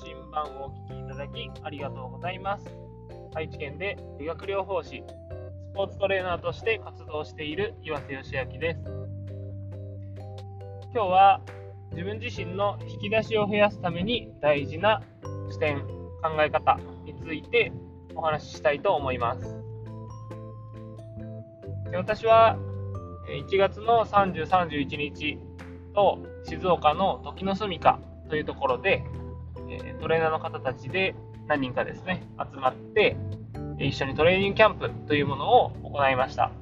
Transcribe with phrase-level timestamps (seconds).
[0.00, 2.64] 信版をお聞きいただきありがとうございます。
[3.34, 5.04] 愛知県で理学療法士
[5.72, 8.80] スポーツトレーナーとして活動している岩瀬義明です。
[10.94, 11.40] 今日は
[11.92, 15.02] 自分自身の引き出しを増やすために大事な
[15.50, 15.80] 視点
[16.22, 17.72] 考え方について
[18.14, 19.62] お話ししたいと思います。
[21.92, 22.56] 私は
[23.28, 25.38] 1月の30、31日
[25.94, 27.98] と静岡の時の住処
[28.30, 29.04] というところで
[30.00, 31.14] トレーナーの方たちで
[31.46, 33.16] 何人かですね集まって
[33.78, 36.52] 一緒にトレーニングキャンプというものを行いました。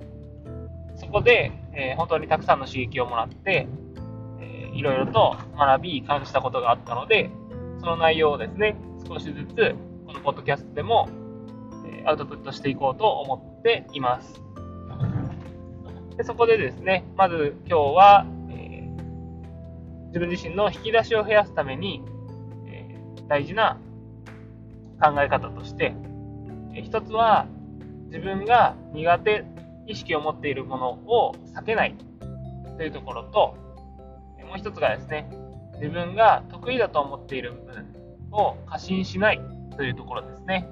[0.96, 3.68] そこで、え本当にたくさんの刺激をもらって、
[4.40, 7.30] えいろいろと学び感じたことがあったので
[7.80, 8.76] その内容をですね
[9.06, 9.74] 少しずつ
[10.06, 11.08] このポッドキャストでも
[11.86, 14.42] えアウトプットしていこうと思っています。
[16.16, 22.02] でそこでですねまず今日は、えー、自分自身の引き出しを増やすために、
[23.28, 23.78] 大事な
[25.00, 25.94] 考え方として、
[26.74, 27.46] 一つは
[28.06, 29.44] 自分が苦手
[29.86, 31.94] 意識を持っているものを避けない
[32.76, 33.56] というところと
[34.46, 35.28] もう一つがですね
[35.74, 37.86] 自分が得意だと思っている部分
[38.32, 39.40] を過信しない
[39.76, 40.68] というところですね。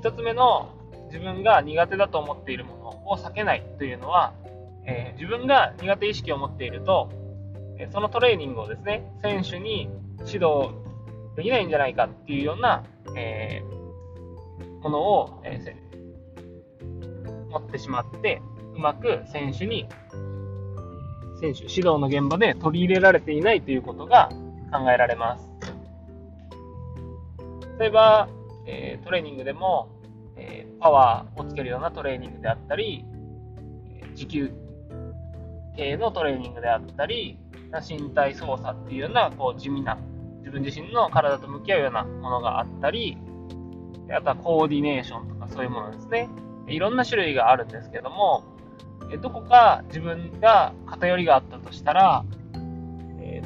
[0.00, 0.74] 1つ目の
[1.06, 4.32] 自分が苦手だと思っているものを避けないというのは、
[4.84, 7.10] えー、自分が苦手意識を持っていると、
[7.92, 9.88] そのトレーニングをですね、選手に
[10.26, 10.70] 指導
[11.36, 12.84] できないんじゃないかっていうような、
[13.16, 18.42] えー、ものを、えー、持ってしまって、
[18.74, 19.88] うまく選手に、
[21.40, 24.28] 選手、指導の現場で取り入れられていないということが
[24.72, 25.48] 考えられます。
[27.78, 28.28] 例えば、
[28.66, 29.88] えー、トレーニングでも、
[30.36, 33.04] えー、パワーをつけるようなトレーニングであったり、
[34.14, 34.50] 持久
[35.76, 37.38] 系のトレーニングであったり、
[37.88, 39.98] 身体操作っていうようなこう地味な
[40.38, 43.18] 自分自身の体と向き合うようなものがあったり、
[44.10, 46.30] あとはコーディネーションとかそういうものですね。
[46.66, 48.44] いろんな種類があるんですけども、
[49.22, 52.24] どこか自分が偏りがあったとしたら、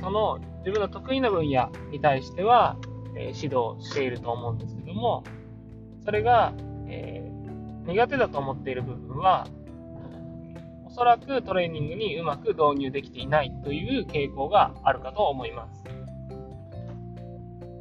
[0.01, 2.77] その自分の得意な分野に対しては、
[3.15, 5.25] 指導していると思うんですけども、
[6.05, 6.53] それが、
[7.87, 9.47] 苦手だと思っている部分は、
[10.93, 15.85] そらくトレーニングにうまく導入できていないという傾向があるかと思います。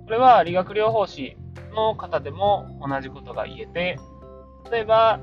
[0.06, 1.38] これは理学療法士
[1.74, 4.00] の方でも同じことが言えて、
[4.72, 5.20] 例えば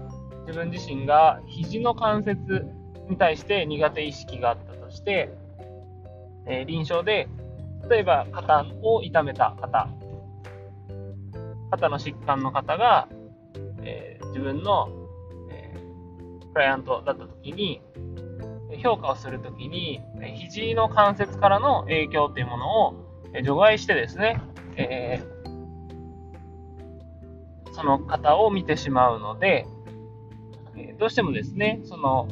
[0.47, 2.66] 自分自身が肘の関節
[3.09, 5.31] に対して苦手意識があったとして、
[6.47, 7.28] えー、臨床で
[7.91, 9.88] 例えば肩を痛めた方
[11.70, 13.09] 肩の疾患の方が、
[13.82, 14.88] えー、自分の、
[16.58, 17.80] クライアントだった時に、
[18.82, 20.00] 評価をするときに、
[20.34, 22.94] 肘の関節からの影響というものを
[23.44, 24.41] 除外してですね、
[24.74, 29.69] えー、その方を見てしまうので、
[30.98, 32.26] どうしてもですね、その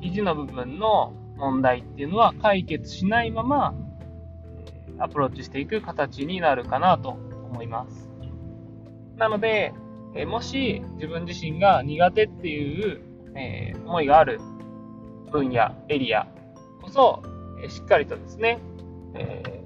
[0.00, 3.74] 肘の部分の問題っていうのは解決しないまま
[5.00, 8.08] アプローチしていく形になるかなと思います。
[9.16, 9.74] なので、
[10.28, 14.40] もし自分自身が苦手っていう、えー、思いがある
[15.30, 16.26] 分野、エリア
[16.82, 17.22] こそ、
[17.62, 18.58] えしっかりとですね、
[19.14, 19.62] え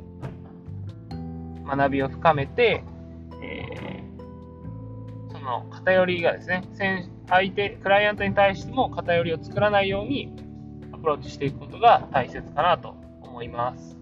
[1.10, 2.82] ー、学びを深めて、
[3.42, 6.64] えー、その偏りがですね、
[7.28, 10.34] 相手、クライアントに対しても偏りを作らないように
[10.92, 13.96] アプローチしていくことが大切かなと思います。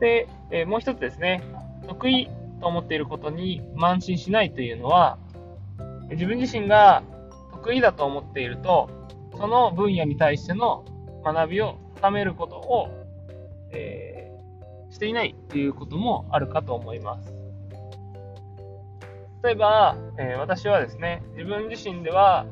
[0.00, 1.42] で、えもう一つですね、
[1.86, 2.28] 得意
[2.60, 5.18] と思っていることに慢心しないというのは、
[6.10, 7.02] 自分自身が
[7.62, 8.88] 得意だと思っていると、
[9.36, 10.84] その分野に対しての
[11.24, 12.88] 学びを深めることを、
[13.72, 17.32] えー、していないということもあるかと思います。
[19.42, 22.46] 例えば、えー、私はですね、自分自身では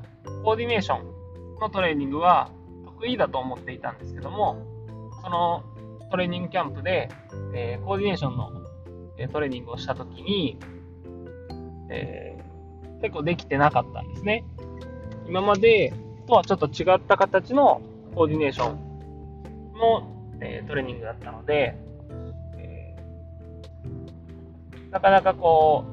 [0.44, 2.50] コーディネーションのトレーニングは
[2.84, 4.62] 得意だと思っていたんですけども、
[5.22, 5.64] その
[6.10, 7.08] トレーニングキャンプで、
[7.54, 8.52] えー、コーディネーションの
[9.32, 10.58] トレーニングをしたときに、
[11.90, 14.44] えー、結構できてなかったんですね。
[15.28, 15.92] 今まで
[16.26, 17.80] とはちょっと違った形の
[18.14, 21.76] コーディネーションの、えー、トレーニングだったので、
[22.56, 25.84] えー、なかなかこ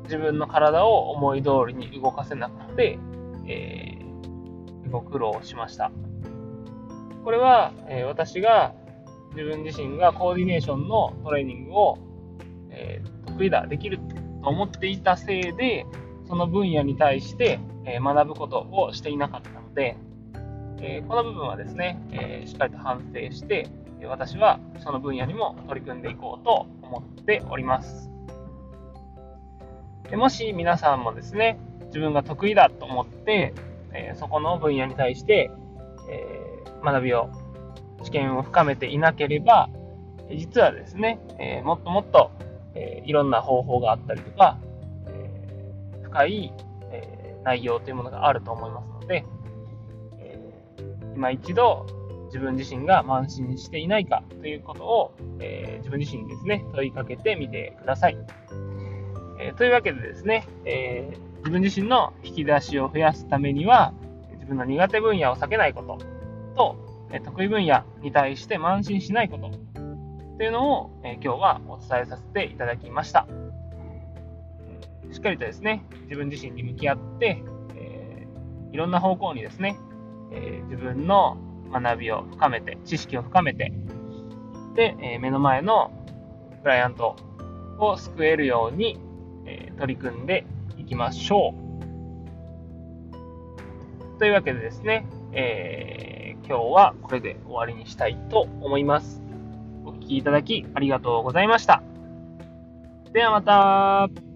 [0.00, 2.98] う、自分の体を思い通りに動かせなくて、
[3.46, 5.90] えー、ご苦労しました。
[7.24, 8.74] これは、えー、私が
[9.34, 11.98] 自分自身がコーディネーションのトレーニングを
[12.72, 15.86] え、得意だ、できると思っていたせいで、
[16.26, 19.96] その分野に対して、えー、学ぶことをしていなかったので、
[20.80, 23.68] えー、この部分はですね、えしっかりと反省して、
[24.06, 28.10] 私はその分野にも取り組んでいこうと思っております。
[30.10, 33.54] でもし皆さんもですね、自分が得意だと思って、
[33.92, 35.50] えー、そこの分野に対して、
[36.10, 37.30] えー、学びを、
[38.02, 39.70] 知見を深めていなければ、
[40.30, 42.30] 実はですね、えー、もっともっと、
[42.74, 44.58] えいろんな方法があったりとか、
[45.06, 46.52] え深い、
[47.44, 49.24] 内容というものがあると思いますので、
[50.18, 50.38] え
[51.14, 51.86] 今一度
[52.26, 58.16] 自分自身が慢心していないかということを、え自分自身にですね、問いかけてみてください。
[59.38, 63.92] えというわけでですね、え自分自身の引き出しを増やすためには、
[64.34, 65.98] 自分の苦手分野を避けないこと
[66.56, 66.76] と、
[67.12, 69.50] え得意分野に対して慢心しないこと
[70.38, 73.26] というのを、え今日はお伝えさせていただきました。
[75.12, 77.42] しっかりとですね、自分自身に向き合って、
[77.76, 79.78] えー、いろんな方向にですね、
[80.32, 81.36] えー、自分の
[81.70, 83.72] 学びを深めて、知識を深めて、
[84.74, 85.92] で、えー、目の前の
[86.62, 87.16] クライアント
[87.78, 88.98] を救えるように、
[89.44, 90.46] え取り組んで
[90.78, 91.62] いきましょう。
[94.18, 99.20] というわけでですね、えー、今日はこれで終わりにしたいと思います。
[99.84, 101.82] お聴きいただきありがとうございました。
[103.12, 104.31] ではまた。